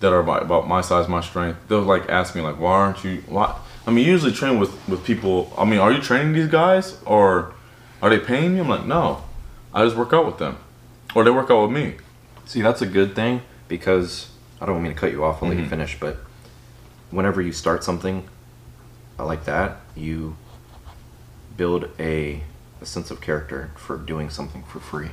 that 0.00 0.12
are 0.12 0.20
about, 0.20 0.42
about 0.42 0.66
my 0.66 0.80
size, 0.80 1.08
my 1.08 1.20
strength, 1.20 1.58
they'll 1.68 1.80
like 1.82 2.08
ask 2.08 2.34
me 2.34 2.40
like, 2.40 2.58
why 2.58 2.72
aren't 2.72 3.04
you? 3.04 3.22
Why? 3.28 3.56
I 3.86 3.90
mean, 3.90 4.06
usually 4.06 4.32
train 4.32 4.58
with 4.58 4.88
with 4.88 5.04
people. 5.04 5.52
I 5.56 5.64
mean, 5.64 5.78
are 5.78 5.92
you 5.92 6.00
training 6.00 6.32
these 6.32 6.48
guys 6.48 6.98
or 7.04 7.54
are 8.02 8.10
they 8.10 8.18
paying 8.18 8.56
you? 8.56 8.62
I'm 8.62 8.68
like, 8.68 8.86
no, 8.86 9.24
I 9.72 9.84
just 9.84 9.96
work 9.96 10.12
out 10.12 10.26
with 10.26 10.38
them, 10.38 10.58
or 11.14 11.24
they 11.24 11.30
work 11.30 11.50
out 11.50 11.62
with 11.62 11.70
me. 11.70 11.96
See, 12.44 12.62
that's 12.62 12.82
a 12.82 12.86
good 12.86 13.14
thing 13.14 13.42
because 13.68 14.30
I 14.60 14.66
don't 14.66 14.82
mean 14.82 14.92
to 14.92 14.98
cut 14.98 15.12
you 15.12 15.24
off. 15.24 15.42
I'll 15.42 15.48
let 15.48 15.58
you 15.58 15.64
Mhm. 15.64 15.70
finish, 15.70 15.98
but 15.98 16.18
whenever 17.10 17.40
you 17.40 17.52
start 17.52 17.82
something 17.84 18.24
like 19.18 19.44
that, 19.44 19.78
you 19.96 20.36
build 21.56 21.88
a, 21.98 22.42
a 22.80 22.86
sense 22.86 23.10
of 23.10 23.20
character 23.20 23.70
for 23.76 23.96
doing 23.96 24.30
something 24.30 24.62
for 24.64 24.80
free. 24.80 25.10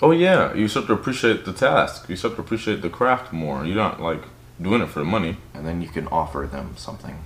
Oh 0.00 0.10
yeah, 0.10 0.52
you 0.54 0.66
start 0.68 0.86
to 0.88 0.92
appreciate 0.94 1.44
the 1.44 1.52
task. 1.52 2.08
You 2.08 2.16
start 2.16 2.34
to 2.36 2.40
appreciate 2.40 2.82
the 2.82 2.88
craft 2.90 3.32
more. 3.32 3.64
You're 3.64 3.76
not 3.76 4.00
like 4.00 4.22
doing 4.60 4.80
it 4.82 4.88
for 4.88 4.98
the 5.00 5.04
money. 5.04 5.36
and 5.54 5.66
then 5.66 5.80
you 5.82 5.88
can 5.88 6.06
offer 6.08 6.48
them 6.50 6.74
something. 6.76 7.16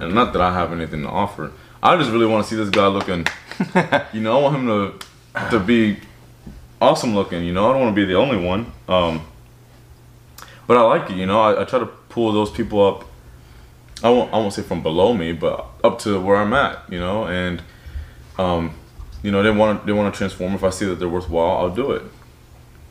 And 0.00 0.14
not 0.14 0.32
that 0.34 0.42
I 0.42 0.52
have 0.52 0.72
anything 0.72 1.02
to 1.02 1.08
offer. 1.08 1.52
I 1.82 1.96
just 1.96 2.10
really 2.10 2.26
want 2.26 2.44
to 2.44 2.50
see 2.50 2.56
this 2.56 2.68
guy 2.70 2.86
looking. 2.86 3.26
you 4.12 4.20
know, 4.20 4.38
I 4.38 4.42
want 4.42 4.56
him 4.56 4.66
to 4.66 5.50
to 5.50 5.58
be 5.58 5.98
awesome 6.80 7.14
looking. 7.14 7.44
You 7.44 7.52
know, 7.52 7.68
I 7.68 7.72
don't 7.72 7.80
want 7.82 7.94
to 7.96 8.00
be 8.00 8.04
the 8.04 8.16
only 8.18 8.36
one. 8.36 8.70
Um, 8.88 9.22
but 10.66 10.76
I 10.76 10.82
like 10.82 11.10
it. 11.10 11.16
You 11.16 11.26
know, 11.26 11.40
I, 11.40 11.62
I 11.62 11.64
try 11.64 11.78
to 11.78 11.86
pull 11.86 12.32
those 12.32 12.50
people 12.50 12.86
up. 12.86 13.04
I 14.02 14.10
won't 14.10 14.32
I 14.32 14.38
won't 14.38 14.52
say 14.52 14.62
from 14.62 14.82
below 14.82 15.14
me, 15.14 15.32
but 15.32 15.66
up 15.84 15.98
to 16.00 16.20
where 16.20 16.36
I'm 16.36 16.52
at. 16.52 16.82
You 16.90 16.98
know, 16.98 17.26
and 17.26 17.62
um, 18.38 18.74
you 19.22 19.30
know 19.30 19.42
they 19.42 19.50
want 19.50 19.86
they 19.86 19.92
want 19.92 20.12
to 20.12 20.18
transform. 20.18 20.54
If 20.54 20.64
I 20.64 20.70
see 20.70 20.86
that 20.86 20.96
they're 20.96 21.08
worthwhile, 21.08 21.58
I'll 21.58 21.74
do 21.74 21.92
it. 21.92 22.02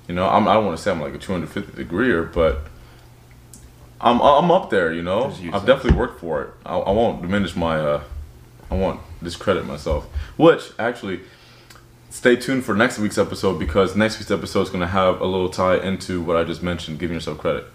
You 0.08 0.16
know, 0.16 0.28
I'm, 0.28 0.48
I 0.48 0.54
don't 0.54 0.66
want 0.66 0.78
to 0.78 0.84
say 0.84 0.92
I'm 0.92 1.00
like 1.00 1.14
a 1.14 1.18
250 1.18 1.84
degreeer, 1.84 2.34
but 2.34 2.68
I'm 4.00 4.22
I'm 4.22 4.52
up 4.52 4.70
there. 4.70 4.94
You 4.94 5.04
know, 5.04 5.26
I've 5.54 5.66
definitely 5.66 5.98
worked 5.98 6.20
for 6.20 6.42
it. 6.44 6.54
I, 6.66 6.78
I 6.78 6.92
won't 6.92 7.22
diminish 7.22 7.56
my. 7.56 7.78
Uh, 7.80 8.04
I 8.70 8.76
won't 8.76 9.02
discredit 9.22 9.66
myself. 9.66 10.06
Which 10.38 10.72
actually, 10.80 11.22
stay 12.12 12.36
tuned 12.36 12.64
for 12.64 12.76
next 12.76 13.00
week's 13.00 13.18
episode 13.18 13.58
because 13.58 13.96
next 13.96 14.20
week's 14.20 14.30
episode 14.30 14.62
is 14.62 14.70
going 14.70 14.82
to 14.82 14.88
have 14.88 15.20
a 15.22 15.26
little 15.26 15.50
tie 15.50 15.78
into 15.78 16.22
what 16.22 16.38
I 16.38 16.44
just 16.44 16.62
mentioned, 16.62 17.00
giving 17.00 17.16
yourself 17.16 17.40
credit. 17.40 17.66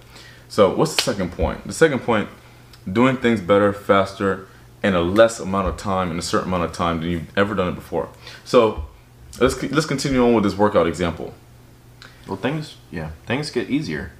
So, 0.48 0.72
what's 0.72 0.94
the 0.94 1.02
second 1.02 1.32
point? 1.32 1.66
The 1.66 1.72
second 1.72 2.00
point: 2.00 2.28
doing 2.90 3.16
things 3.16 3.40
better, 3.40 3.72
faster, 3.72 4.46
in 4.84 4.94
a 4.94 5.00
less 5.00 5.40
amount 5.40 5.66
of 5.66 5.76
time, 5.76 6.12
in 6.12 6.18
a 6.18 6.22
certain 6.22 6.48
amount 6.48 6.64
of 6.64 6.72
time 6.72 7.00
than 7.00 7.10
you've 7.10 7.36
ever 7.36 7.54
done 7.56 7.68
it 7.68 7.74
before. 7.74 8.10
So, 8.44 8.84
let's 9.40 9.60
let's 9.64 9.86
continue 9.86 10.24
on 10.24 10.34
with 10.34 10.44
this 10.44 10.56
workout 10.56 10.86
example. 10.86 11.34
Well, 12.28 12.36
things 12.36 12.76
yeah, 12.92 13.10
things 13.26 13.50
get 13.50 13.70
easier 13.70 14.12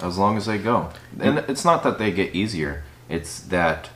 as 0.00 0.16
long 0.16 0.36
as 0.36 0.46
they 0.46 0.58
go. 0.58 0.90
And 1.20 1.38
mm. 1.38 1.48
it's 1.48 1.64
not 1.64 1.82
that 1.84 1.98
they 1.98 2.10
get 2.10 2.34
easier; 2.34 2.82
it's 3.08 3.40
that 3.40 3.90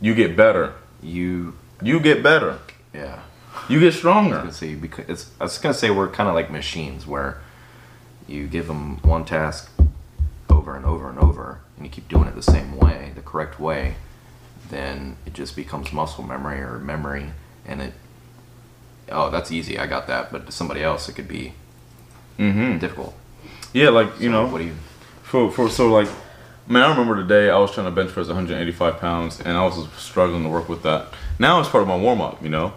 You 0.00 0.14
get 0.14 0.36
better. 0.36 0.74
you 1.02 1.54
You 1.82 1.98
get 1.98 2.22
better. 2.22 2.58
yeah. 2.92 3.22
You 3.68 3.80
get 3.80 3.94
stronger. 3.94 4.50
say 4.52 4.74
because 4.74 5.08
it's, 5.08 5.30
I 5.40 5.44
was 5.44 5.58
gonna 5.58 5.74
say 5.74 5.90
we're 5.90 6.08
kind 6.08 6.28
of 6.28 6.34
like 6.34 6.50
machines 6.50 7.06
where 7.06 7.40
you 8.26 8.46
give 8.46 8.66
them 8.66 8.98
one 9.02 9.24
task 9.24 9.70
over 10.50 10.76
and 10.76 10.84
over 10.84 11.08
and 11.08 11.18
over, 11.18 11.60
and 11.76 11.86
you 11.86 11.90
keep 11.90 12.08
doing 12.08 12.28
it 12.28 12.34
the 12.34 12.42
same 12.42 12.76
way, 12.76 13.12
the 13.14 13.20
correct 13.22 13.58
way, 13.60 13.94
then 14.70 15.16
it 15.26 15.32
just 15.34 15.56
becomes 15.56 15.92
muscle 15.92 16.24
memory 16.24 16.60
or 16.60 16.78
memory, 16.78 17.30
and 17.66 17.80
it. 17.82 17.92
Oh, 19.10 19.30
that's 19.30 19.50
easy. 19.50 19.78
I 19.78 19.86
got 19.86 20.06
that. 20.08 20.30
But 20.30 20.44
to 20.46 20.52
somebody 20.52 20.82
else, 20.82 21.08
it 21.08 21.14
could 21.14 21.28
be 21.28 21.54
Mm-hmm. 22.38 22.78
difficult. 22.78 23.14
Yeah, 23.72 23.88
like 23.88 24.08
you 24.20 24.26
So 24.28 24.32
know, 24.32 24.46
what 24.46 24.58
do 24.58 24.64
you? 24.64 24.74
for 25.22 25.50
for 25.50 25.68
so 25.68 25.88
like, 25.92 26.08
man, 26.66 26.82
I 26.84 26.90
remember 26.90 27.16
the 27.22 27.28
day 27.28 27.50
I 27.50 27.58
was 27.58 27.72
trying 27.72 27.86
to 27.86 27.90
bench 27.90 28.10
press 28.12 28.26
185 28.28 28.98
pounds, 29.00 29.40
and 29.40 29.56
I 29.56 29.64
was 29.64 29.88
struggling 29.96 30.42
to 30.44 30.48
work 30.48 30.68
with 30.68 30.82
that. 30.84 31.08
Now 31.38 31.60
it's 31.60 31.68
part 31.68 31.82
of 31.82 31.88
my 31.88 31.96
warm 31.96 32.20
up, 32.20 32.42
you 32.42 32.48
know. 32.48 32.74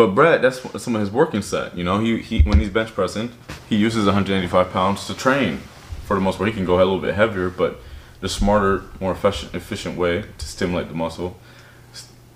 But 0.00 0.14
Bret, 0.14 0.40
that's 0.40 0.62
some 0.82 0.94
of 0.94 1.02
his 1.02 1.10
working 1.10 1.42
set. 1.42 1.76
You 1.76 1.84
know, 1.84 1.98
he 1.98 2.22
he 2.22 2.40
when 2.40 2.58
he's 2.58 2.70
bench 2.70 2.94
pressing, 2.94 3.32
he 3.68 3.76
uses 3.76 4.06
185 4.06 4.72
pounds 4.72 5.06
to 5.08 5.14
train. 5.14 5.58
For 6.06 6.14
the 6.14 6.22
most 6.22 6.38
part, 6.38 6.48
he 6.48 6.54
can 6.54 6.64
go 6.64 6.76
a 6.76 6.78
little 6.78 7.00
bit 7.00 7.16
heavier, 7.16 7.50
but 7.50 7.82
the 8.22 8.28
smarter, 8.30 8.84
more 8.98 9.12
efficient 9.12 9.54
efficient 9.54 9.98
way 9.98 10.24
to 10.38 10.46
stimulate 10.46 10.88
the 10.88 10.94
muscle 10.94 11.36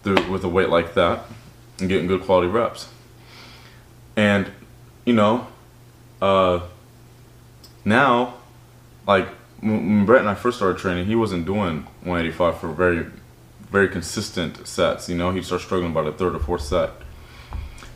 through 0.03 0.31
with 0.31 0.45
a 0.45 0.49
weight 0.51 0.69
like 0.69 0.93
that 0.93 1.25
and 1.81 1.89
getting 1.89 2.07
good 2.07 2.21
quality 2.21 2.49
reps. 2.49 2.91
And 4.15 4.51
you 5.07 5.15
know, 5.15 5.47
uh, 6.21 6.61
now 7.83 8.35
like 9.07 9.27
when 9.61 9.77
when 9.77 10.05
Bret 10.05 10.21
and 10.21 10.29
I 10.29 10.35
first 10.35 10.59
started 10.59 10.79
training, 10.79 11.07
he 11.07 11.17
wasn't 11.17 11.47
doing 11.47 11.85
185 12.03 12.59
for 12.59 12.69
very, 12.69 13.07
very 13.71 13.89
consistent 13.89 14.69
sets. 14.69 15.09
You 15.09 15.17
know, 15.17 15.31
he'd 15.31 15.47
start 15.47 15.63
struggling 15.63 15.95
by 15.95 16.03
the 16.03 16.13
third 16.13 16.35
or 16.35 16.41
fourth 16.41 16.61
set. 16.61 16.91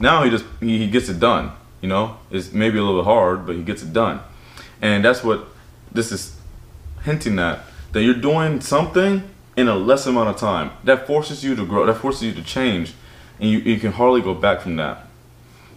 Now 0.01 0.23
he 0.25 0.31
just 0.31 0.45
he, 0.61 0.89
gets 0.89 1.09
it 1.09 1.19
done. 1.21 1.53
You 1.81 1.89
know, 1.89 2.19
it's 2.31 2.53
maybe 2.53 2.79
a 2.79 2.83
little 2.83 3.05
hard, 3.05 3.47
but 3.47 3.55
he 3.55 3.63
gets 3.63 3.83
it 3.83 3.93
done, 3.93 4.21
and 4.83 5.05
that's 5.05 5.23
what 5.23 5.47
this 5.93 6.13
is 6.13 6.37
hinting 7.05 7.39
at 7.39 7.61
that 7.93 8.03
you're 8.03 8.15
doing 8.15 8.61
something 8.61 9.23
in 9.57 9.69
a 9.69 9.75
less 9.75 10.07
amount 10.07 10.29
of 10.29 10.37
time 10.37 10.71
that 10.85 11.07
forces 11.07 11.43
you 11.43 11.55
to 11.57 11.67
grow, 11.67 11.87
that 11.87 11.95
forces 11.95 12.23
you 12.23 12.33
to 12.33 12.43
change, 12.43 12.95
and 13.41 13.51
you, 13.51 13.59
you 13.59 13.79
can 13.79 13.93
hardly 13.93 14.21
go 14.21 14.35
back 14.35 14.61
from 14.61 14.77
that, 14.77 15.07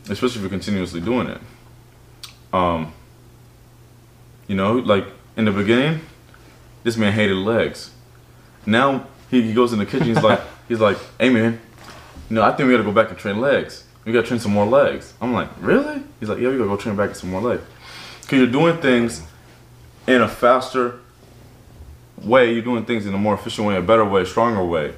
especially 0.10 0.36
if 0.36 0.42
you're 0.42 0.50
continuously 0.50 1.01
doing 1.01 1.28
it. 1.28 1.40
Um, 2.54 2.94
you 4.48 4.56
know, 4.56 4.74
like 4.74 5.06
in 5.38 5.46
the 5.46 5.51
beginning, 5.51 6.01
this 6.84 6.98
man 6.98 7.13
hated 7.13 7.38
legs. 7.38 7.92
Now 8.66 9.08
he, 9.30 9.42
he 9.42 9.54
goes 9.54 9.74
in 9.74 9.80
the 9.80 9.86
kitchen. 9.86 10.08
He's 10.08 10.22
like, 10.22 10.42
he's 10.68 10.80
like, 10.80 10.98
hey 11.20 11.30
man, 11.30 11.60
you 12.30 12.36
know, 12.36 12.44
I 12.44 12.51
think 12.51 12.68
we 12.68 12.74
gotta 12.74 12.84
go 12.84 12.92
back 12.92 13.10
and 13.10 13.18
train 13.18 13.40
legs. 13.40 13.86
We 14.05 14.12
gotta 14.12 14.27
train 14.27 14.39
some 14.39 14.53
more 14.53 14.65
legs. 14.65 15.13
I'm 15.22 15.34
like, 15.34 15.50
really? 15.60 16.01
He's 16.20 16.29
like, 16.29 16.39
yeah, 16.39 16.50
we 16.50 16.58
gotta 16.58 16.70
go 16.70 16.77
train 16.77 16.96
back 16.96 17.15
some 17.15 17.29
more 17.29 17.41
legs. 17.41 17.63
Cause 18.24 18.39
you're 18.39 18.48
doing 18.48 18.77
things 18.77 19.22
in 20.08 20.22
a 20.22 20.27
faster 20.27 21.00
way. 22.22 22.53
You're 22.53 22.63
doing 22.63 22.86
things 22.86 23.05
in 23.05 23.13
a 23.13 23.17
more 23.17 23.34
efficient 23.34 23.67
way, 23.67 23.75
a 23.75 23.81
better 23.81 24.05
way, 24.05 24.22
a 24.22 24.25
stronger 24.25 24.63
way. 24.63 24.93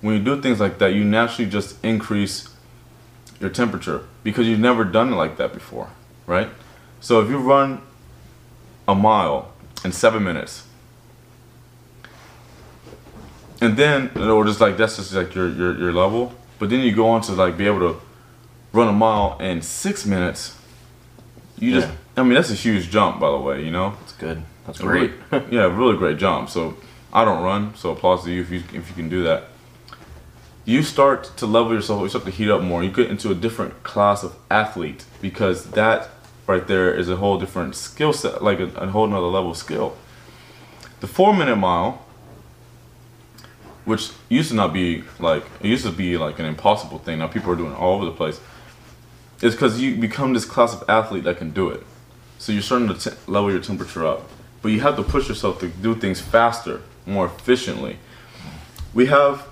When 0.00 0.14
you 0.14 0.22
do 0.22 0.40
things 0.40 0.60
like 0.60 0.78
that, 0.78 0.94
you 0.94 1.04
naturally 1.04 1.50
just 1.50 1.82
increase 1.84 2.48
your 3.40 3.50
temperature 3.50 4.04
because 4.24 4.46
you've 4.46 4.60
never 4.60 4.84
done 4.84 5.12
it 5.12 5.16
like 5.16 5.36
that 5.36 5.52
before, 5.52 5.90
right? 6.26 6.48
So 7.00 7.20
if 7.20 7.28
you 7.28 7.38
run 7.38 7.82
a 8.88 8.94
mile 8.94 9.52
in 9.84 9.92
seven 9.92 10.24
minutes. 10.24 10.66
And 13.60 13.76
then, 13.76 14.10
or 14.16 14.44
just 14.44 14.60
like 14.60 14.76
that's 14.76 14.96
just 14.96 15.12
like 15.12 15.34
your, 15.34 15.48
your 15.48 15.78
your 15.78 15.92
level. 15.92 16.32
But 16.58 16.70
then 16.70 16.80
you 16.80 16.94
go 16.94 17.08
on 17.08 17.20
to 17.22 17.32
like 17.32 17.56
be 17.56 17.66
able 17.66 17.80
to 17.80 18.00
run 18.72 18.88
a 18.88 18.92
mile 18.92 19.36
in 19.40 19.62
six 19.62 20.04
minutes. 20.06 20.56
You 21.58 21.74
just, 21.80 21.88
I 22.16 22.22
mean, 22.22 22.34
that's 22.34 22.50
a 22.50 22.54
huge 22.54 22.90
jump, 22.90 23.18
by 23.20 23.30
the 23.30 23.38
way. 23.38 23.64
You 23.64 23.70
know, 23.70 23.94
That's 24.00 24.12
good. 24.12 24.42
That's 24.66 24.78
great. 24.80 25.12
really- 25.32 25.46
yeah, 25.50 25.64
really 25.76 25.96
great 25.96 26.18
jump. 26.18 26.50
So 26.50 26.76
I 27.12 27.24
don't 27.24 27.42
run, 27.42 27.74
so 27.74 27.90
applause 27.90 28.24
to 28.24 28.30
you 28.32 28.42
if 28.42 28.50
you 28.50 28.62
if 28.72 28.88
you 28.88 28.94
can 28.94 29.08
do 29.08 29.22
that. 29.24 29.44
You 30.64 30.82
start 30.82 31.24
to 31.38 31.46
level 31.46 31.72
yourself. 31.72 32.02
You 32.02 32.08
start 32.10 32.26
to 32.26 32.30
heat 32.30 32.50
up 32.50 32.60
more. 32.62 32.84
You 32.84 32.90
get 32.90 33.10
into 33.10 33.30
a 33.30 33.34
different 33.34 33.82
class 33.82 34.22
of 34.22 34.36
athlete 34.50 35.04
because 35.22 35.70
that 35.70 36.10
right 36.46 36.66
there 36.66 36.94
is 36.94 37.08
a 37.08 37.16
whole 37.16 37.38
different 37.38 37.74
skill 37.74 38.12
set, 38.12 38.44
like 38.44 38.60
a, 38.60 38.66
a 38.76 38.86
whole 38.88 39.06
nother 39.06 39.26
level 39.26 39.52
of 39.52 39.56
skill. 39.56 39.96
The 41.00 41.06
four 41.06 41.34
minute 41.34 41.56
mile, 41.56 42.04
which 43.84 44.10
used 44.28 44.50
to 44.50 44.54
not 44.56 44.72
be 44.72 45.04
like 45.18 45.44
it 45.60 45.68
used 45.68 45.84
to 45.86 45.92
be 45.92 46.18
like 46.18 46.38
an 46.38 46.44
impossible 46.44 46.98
thing. 46.98 47.18
Now 47.20 47.28
people 47.28 47.50
are 47.52 47.56
doing 47.56 47.72
it 47.72 47.78
all 47.78 47.96
over 47.96 48.04
the 48.04 48.12
place. 48.12 48.38
Is 49.40 49.54
because 49.54 49.80
you 49.80 49.96
become 49.96 50.34
this 50.34 50.44
class 50.44 50.74
of 50.74 50.88
athlete 50.88 51.24
that 51.24 51.38
can 51.38 51.50
do 51.50 51.68
it. 51.70 51.84
So 52.38 52.52
you're 52.52 52.62
starting 52.62 52.92
to 52.92 53.16
level 53.26 53.50
your 53.50 53.60
temperature 53.60 54.06
up, 54.06 54.28
but 54.62 54.70
you 54.70 54.80
have 54.80 54.96
to 54.96 55.02
push 55.02 55.28
yourself 55.28 55.60
to 55.60 55.68
do 55.68 55.94
things 55.94 56.20
faster, 56.20 56.82
more 57.06 57.26
efficiently. 57.26 57.98
We 58.94 59.06
have 59.06 59.46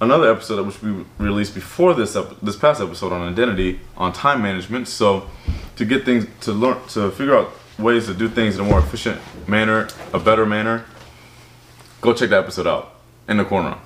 another 0.00 0.30
episode 0.30 0.64
which 0.66 0.80
we 0.82 1.04
released 1.18 1.54
before 1.54 1.92
this 1.94 2.16
this 2.42 2.56
past 2.56 2.80
episode 2.80 3.12
on 3.12 3.30
identity 3.30 3.80
on 3.96 4.12
time 4.12 4.40
management. 4.42 4.88
So 4.88 5.28
to 5.76 5.84
get 5.84 6.04
things 6.04 6.26
to 6.40 6.52
learn 6.52 6.78
to 6.88 7.10
figure 7.10 7.36
out 7.36 7.50
ways 7.78 8.06
to 8.06 8.14
do 8.14 8.28
things 8.28 8.56
in 8.56 8.66
a 8.66 8.68
more 8.68 8.78
efficient 8.78 9.20
manner, 9.48 9.88
a 10.12 10.18
better 10.18 10.46
manner, 10.46 10.84
go 12.00 12.12
check 12.12 12.30
that 12.30 12.44
episode 12.44 12.66
out. 12.66 12.94
in 13.30 13.36
the 13.36 13.44
corner. 13.44 13.78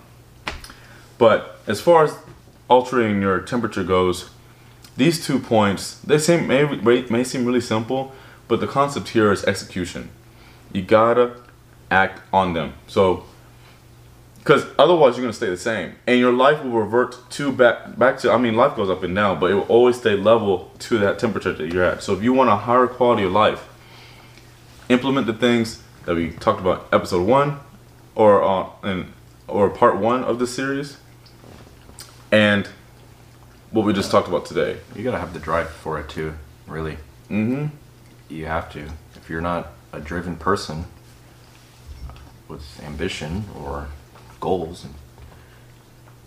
But 1.19 1.61
as 1.67 1.81
far 1.81 2.05
as 2.05 2.17
altering 2.69 3.21
your 3.21 3.41
temperature 3.41 3.85
goes, 3.85 4.31
these 4.97 5.25
two 5.25 5.39
points 5.39 5.99
they 6.01 6.19
seem 6.19 6.47
may 6.47 6.65
may 7.11 7.25
seem 7.25 7.45
really 7.45 7.61
simple, 7.61 8.13
but 8.49 8.61
the 8.61 8.67
concept 8.67 9.09
here 9.09 9.33
is 9.33 9.45
execution. 9.45 10.11
You 10.73 10.83
gotta 10.83 11.37
act 11.91 12.21
on 12.33 12.53
them. 12.53 12.75
So, 12.87 13.25
because 14.39 14.67
otherwise 14.79 15.17
you're 15.17 15.25
gonna 15.25 15.33
stay 15.33 15.51
the 15.51 15.57
same, 15.57 15.95
and 16.07 16.19
your 16.19 16.33
life 16.33 16.63
will 16.63 16.73
revert 16.73 17.17
to 17.31 17.51
back 17.51 17.99
back 17.99 18.19
to. 18.19 18.31
I 18.31 18.39
mean, 18.39 18.55
life 18.55 18.77
goes 18.77 18.91
up 18.91 19.03
and 19.03 19.15
down, 19.15 19.41
but 19.41 19.51
it 19.51 19.55
will 19.55 19.63
always 19.63 19.97
stay 19.97 20.17
level 20.17 20.71
to 20.81 20.99
that 20.99 21.19
temperature 21.19 21.53
that 21.53 21.73
you're 21.73 21.85
at. 21.85 22.03
So, 22.03 22.13
if 22.15 22.23
you 22.23 22.33
want 22.33 22.51
a 22.51 22.57
higher 22.57 22.87
quality 22.87 23.25
of 23.25 23.33
life, 23.33 23.69
implement 24.89 25.27
the 25.27 25.35
things 25.35 25.83
that 26.05 26.15
we 26.15 26.31
talked 26.33 26.61
about 26.61 26.87
episode 26.93 27.27
one, 27.27 27.59
or 28.15 28.43
uh, 28.45 29.05
or 29.49 29.71
part 29.71 29.97
one 29.99 30.23
of 30.25 30.39
the 30.39 30.47
series, 30.47 30.99
and 32.31 32.69
what 33.75 33.85
we 33.85 33.93
just 33.93 34.13
talked 34.13 34.29
about 34.29 34.47
today. 34.47 34.79
You 34.95 35.03
gotta 35.03 35.19
have 35.19 35.35
the 35.35 35.41
drive 35.41 35.69
for 35.69 35.99
it 35.99 36.09
too, 36.09 36.35
really. 36.69 36.97
Mm-hmm. 37.29 37.67
You 38.29 38.47
have 38.47 38.73
to. 38.73 38.89
If 39.17 39.29
you're 39.29 39.41
not 39.41 39.73
a 39.93 39.99
driven 39.99 40.37
person 40.37 40.85
with 42.47 42.81
ambition 42.85 43.47
or 43.59 43.89
goals 44.39 44.85
and 44.85 44.95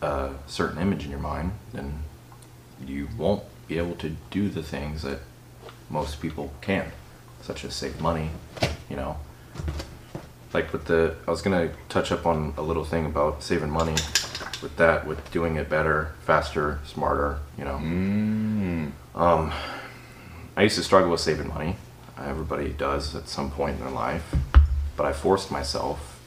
a 0.01 0.34
certain 0.46 0.82
image 0.82 1.06
in 1.06 1.10
your 1.10 1.22
mind, 1.22 1.54
then 1.72 2.04
you 2.86 3.08
won't 3.18 3.44
be 3.70 3.77
able 3.77 3.96
to 3.96 4.18
do 4.30 4.50
the 4.50 4.62
things 4.62 5.04
that 5.04 5.20
most 5.89 6.22
people 6.22 6.54
can, 6.60 6.92
such 7.42 7.63
as 7.63 7.74
save 7.74 8.01
money, 8.01 8.30
you 8.89 8.98
know. 8.98 9.16
Like 10.54 10.74
with 10.74 10.86
the, 10.86 11.16
I 11.25 11.32
was 11.32 11.42
gonna 11.42 11.72
touch 11.88 12.12
up 12.12 12.25
on 12.25 12.56
a 12.58 12.62
little 12.62 12.84
thing 12.84 13.06
about 13.06 13.42
saving 13.42 13.70
money 13.70 13.96
with 14.62 14.76
that, 14.78 15.06
with 15.06 15.32
doing 15.32 15.56
it 15.56 15.70
better, 15.70 16.14
faster, 16.22 16.80
smarter, 16.86 17.40
you 17.58 17.64
know. 17.64 17.78
Mm. 17.78 18.92
Um, 19.16 19.52
I 20.56 20.64
used 20.64 20.76
to 20.78 20.84
struggle 20.84 21.12
with 21.12 21.22
saving 21.22 21.48
money. 21.48 21.76
Everybody 22.18 22.70
does 22.70 23.16
at 23.16 23.28
some 23.28 23.52
point 23.52 23.78
in 23.78 23.82
their 23.82 23.92
life. 23.92 24.36
But 24.96 25.06
I 25.06 25.14
forced 25.14 25.52
myself 25.52 26.20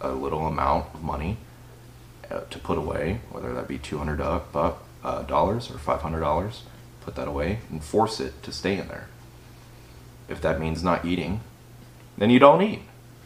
a 0.00 0.10
little 0.10 0.46
amount 0.46 0.94
of 0.94 1.02
money 1.02 1.36
uh, 2.30 2.40
to 2.50 2.58
put 2.58 2.78
away, 2.78 3.20
whether 3.30 3.54
that 3.54 3.68
be 3.68 3.78
two 3.78 3.98
hundred 3.98 4.20
uh, 4.20 5.22
dollars 5.22 5.70
or 5.70 5.78
five 5.78 6.02
hundred 6.02 6.20
dollars. 6.20 6.64
Put 7.02 7.14
that 7.14 7.28
away 7.28 7.60
and 7.70 7.82
force 7.82 8.20
it 8.20 8.42
to 8.42 8.52
stay 8.52 8.76
in 8.76 8.88
there. 8.88 9.08
If 10.28 10.40
that 10.42 10.60
means 10.60 10.82
not 10.82 11.04
eating, 11.04 11.40
then 12.18 12.30
you 12.30 12.38
don't 12.38 12.62
eat. 12.62 12.82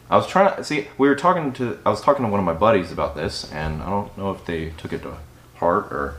I 0.09 0.17
was 0.17 0.27
trying 0.27 0.55
to 0.55 0.63
see. 0.63 0.87
We 0.97 1.07
were 1.07 1.15
talking 1.15 1.51
to. 1.53 1.79
I 1.85 1.89
was 1.89 2.01
talking 2.01 2.25
to 2.25 2.31
one 2.31 2.39
of 2.39 2.45
my 2.45 2.53
buddies 2.53 2.91
about 2.91 3.15
this, 3.15 3.51
and 3.51 3.81
I 3.81 3.89
don't 3.89 4.15
know 4.17 4.31
if 4.31 4.45
they 4.45 4.69
took 4.71 4.93
it 4.93 5.01
to 5.03 5.17
heart 5.55 5.85
or 5.91 6.15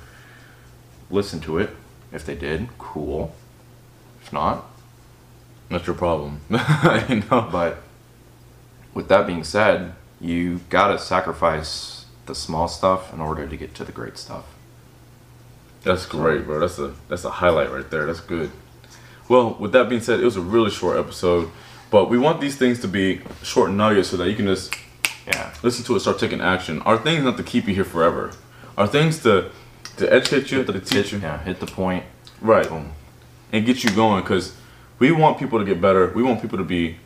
listened 1.11 1.43
to 1.45 1.59
it. 1.59 1.71
If 2.13 2.25
they 2.25 2.35
did, 2.35 2.69
cool. 2.79 3.35
If 4.23 4.33
not, 4.33 4.65
That's 5.71 5.87
your 5.87 5.95
problem. 5.95 6.41
I 6.51 7.23
know. 7.31 7.49
but 7.51 7.79
with 8.95 9.09
that 9.09 9.27
being 9.27 9.45
said, 9.45 9.93
you 10.21 10.61
gotta 10.69 10.99
sacrifice 10.99 12.07
the 12.27 12.35
small 12.35 12.67
stuff 12.67 13.13
in 13.13 13.21
order 13.21 13.47
to 13.47 13.57
get 13.57 13.75
to 13.77 13.85
the 13.85 13.93
great 13.93 14.19
stuff. 14.19 14.47
That's 15.85 16.07
great, 16.07 16.45
bro. 16.45 16.59
That's 16.59 16.79
a 16.81 16.95
that's 17.09 17.25
a 17.25 17.31
highlight 17.31 17.71
right 17.71 17.89
there. 17.89 18.07
That's 18.07 18.21
good. 18.21 18.51
Well, 19.29 19.55
with 19.61 19.73
that 19.73 19.89
being 19.89 20.01
said, 20.01 20.19
it 20.21 20.25
was 20.25 20.37
a 20.37 20.41
really 20.41 20.71
short 20.71 20.97
episode, 20.99 21.51
but 21.91 22.11
we 22.11 22.19
want 22.19 22.41
these 22.41 22.57
things 22.57 22.81
to 22.81 22.89
be 22.89 23.21
short 23.43 23.71
nuggets 23.71 24.09
so 24.11 24.17
that 24.17 24.29
you 24.29 24.37
can 24.37 24.47
just 24.47 24.75
Yeah. 25.27 25.51
listen 25.63 25.85
to 25.87 25.97
it, 25.97 26.01
start 26.01 26.19
taking 26.19 26.41
action. 26.41 26.81
Our 26.83 26.99
things 26.99 27.25
not 27.25 27.37
to 27.37 27.43
keep 27.43 27.67
you 27.69 27.75
here 27.75 27.85
forever. 27.85 28.31
Our 28.77 28.87
things 28.87 29.19
to 29.23 29.51
to 29.97 30.13
educate 30.13 30.51
you, 30.53 30.63
to 30.63 30.79
teach 30.81 31.13
you, 31.13 31.19
Yeah, 31.21 31.39
hit 31.43 31.59
the 31.59 31.67
point. 31.67 32.05
right, 32.43 32.69
Boom. 32.69 32.91
and 33.53 33.65
get 33.65 33.83
you 33.83 33.91
going. 33.91 34.23
Because 34.23 34.53
we 34.99 35.11
want 35.11 35.39
people 35.39 35.59
to 35.59 35.65
get 35.65 35.81
better. 35.81 36.13
We 36.15 36.23
want 36.23 36.43
people 36.43 36.59
to 36.59 36.65
be, 36.65 36.97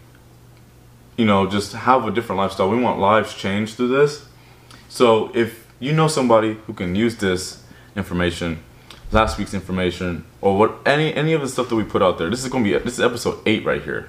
you 1.17 1.25
know, 1.25 1.47
just 1.47 1.73
have 1.73 2.05
a 2.07 2.11
different 2.11 2.39
lifestyle. 2.39 2.69
We 2.69 2.79
want 2.81 2.99
lives 2.99 3.33
changed 3.35 3.77
through 3.77 3.89
this. 3.89 4.25
So 4.89 5.31
if 5.35 5.67
you 5.79 5.93
know 5.93 6.09
somebody 6.09 6.57
who 6.67 6.73
can 6.73 6.95
use 6.97 7.17
this 7.17 7.63
information, 7.95 8.59
last 9.13 9.39
week's 9.39 9.55
information, 9.55 10.25
or 10.41 10.59
what 10.59 10.79
any 10.85 11.15
any 11.15 11.33
of 11.33 11.41
the 11.43 11.49
stuff 11.49 11.69
that 11.69 11.77
we 11.77 11.85
put 11.85 12.03
out 12.03 12.19
there, 12.19 12.29
this 12.29 12.43
is 12.43 12.51
gonna 12.51 12.65
be 12.65 12.73
this 12.79 12.95
is 12.95 13.01
episode 13.01 13.39
eight 13.47 13.65
right 13.65 13.83
here. 13.83 14.09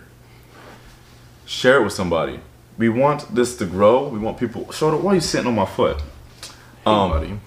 Share 1.45 1.81
it 1.81 1.83
with 1.83 1.93
somebody. 1.93 2.39
We 2.77 2.89
want 2.89 3.33
this 3.35 3.57
to 3.57 3.65
grow. 3.65 4.07
We 4.07 4.19
want 4.19 4.37
people. 4.37 4.71
Show 4.71 4.95
why 4.97 5.11
are 5.11 5.15
you 5.15 5.21
sitting 5.21 5.47
on 5.47 5.55
my 5.55 5.65
foot? 5.65 6.01
Um, 6.85 7.11
buddy. 7.11 7.39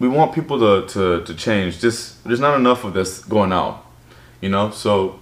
we 0.00 0.08
want 0.08 0.34
people 0.34 0.58
to, 0.58 0.92
to, 0.92 1.24
to 1.24 1.34
change. 1.34 1.80
Just 1.80 2.24
there's 2.24 2.40
not 2.40 2.56
enough 2.56 2.84
of 2.84 2.92
this 2.92 3.24
going 3.24 3.52
out, 3.52 3.84
you 4.40 4.48
know. 4.48 4.70
So 4.70 5.20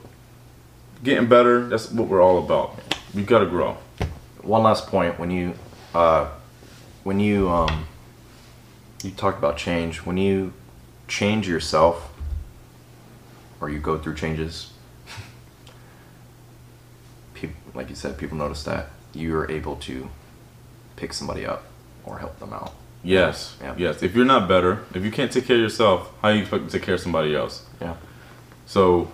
getting 1.05 1.29
better. 1.29 1.69
That's 1.69 1.91
what 1.91 2.09
we're 2.09 2.23
all 2.23 2.39
about. 2.39 2.79
We've 3.15 3.27
gotta 3.27 3.47
grow. 3.47 3.77
One 4.43 4.63
last 4.63 4.87
point. 4.87 5.19
When 5.19 5.31
you, 5.31 5.55
uh, 5.95 6.29
when 7.03 7.21
you, 7.21 7.51
um, 7.51 7.87
you 9.03 9.11
talked 9.11 9.39
about 9.39 9.57
change. 9.57 9.99
When 9.99 10.17
you 10.17 10.53
change 11.09 11.47
yourself, 11.49 12.13
or 13.61 13.71
you 13.71 13.79
go 13.79 13.99
through 13.99 14.15
changes, 14.15 14.73
people, 17.35 17.57
like 17.77 17.89
you 17.91 17.95
said, 17.95 18.19
people 18.19 18.37
notice 18.39 18.63
that 18.65 18.87
you 19.15 19.37
are 19.37 19.51
able 19.51 19.77
to 19.77 20.09
pick 20.97 21.13
somebody 21.13 21.45
up 21.47 21.65
or 22.05 22.19
help 22.19 22.39
them 22.39 22.53
out. 22.53 22.73
Yes, 23.03 23.57
Yeah. 23.63 23.75
yes. 23.77 24.03
If 24.03 24.15
you're 24.17 24.25
not 24.25 24.49
better, 24.49 24.81
if 24.95 25.05
you 25.05 25.11
can't 25.11 25.31
take 25.31 25.47
care 25.47 25.57
of 25.57 25.63
yourself, 25.63 26.11
how 26.23 26.31
you 26.31 26.41
expect 26.41 26.65
to 26.67 26.71
take 26.73 26.83
care 26.83 26.95
of 26.95 27.01
somebody 27.01 27.37
else? 27.37 27.63
Yeah. 27.81 27.95
So 28.67 29.09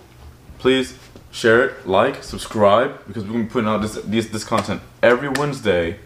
please 0.57 0.97
share 1.31 1.63
it, 1.65 1.87
like, 1.87 2.23
subscribe, 2.23 3.05
because 3.07 3.23
we're 3.23 3.33
gonna 3.33 3.43
be 3.43 3.49
putting 3.49 3.69
out 3.69 3.81
this 3.81 3.95
this, 4.03 4.27
this 4.27 4.43
content 4.43 4.81
every 5.01 5.29
Wednesday 5.29 5.99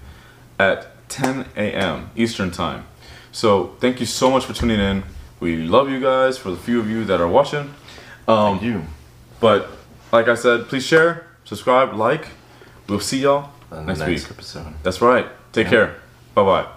at 0.60 0.88
10 1.10 1.46
a.m. 1.56 2.10
Eastern 2.15 2.52
time. 2.52 2.86
So 3.32 3.76
thank 3.80 4.00
you 4.00 4.06
so 4.06 4.30
much 4.32 4.46
for 4.46 4.54
tuning 4.54 4.80
in. 4.80 5.04
We 5.39 5.58
love 5.58 5.89
you 5.89 6.00
guys 6.02 6.38
for 6.38 6.50
the 6.50 6.58
few 6.58 6.80
of 6.80 6.89
you 6.89 7.06
that 7.06 7.22
are 7.22 7.28
watching. 7.28 7.74
Um, 8.28 8.60
Thank 8.60 8.63
you. 8.63 8.82
But 9.39 9.70
like 10.12 10.28
I 10.28 10.36
said, 10.36 10.67
please 10.67 10.84
share, 10.86 11.28
subscribe, 11.46 11.93
like. 11.93 12.28
We'll 12.88 13.00
see 13.02 13.19
y'all 13.21 13.50
next, 13.71 14.00
next 14.00 14.23
week. 14.23 14.32
episode. 14.32 14.73
That's 14.84 15.02
right. 15.02 15.28
Take 15.52 15.65
Yeah. 15.65 15.69
care. 15.71 15.95
Bye 16.36 16.43
bye. 16.43 16.77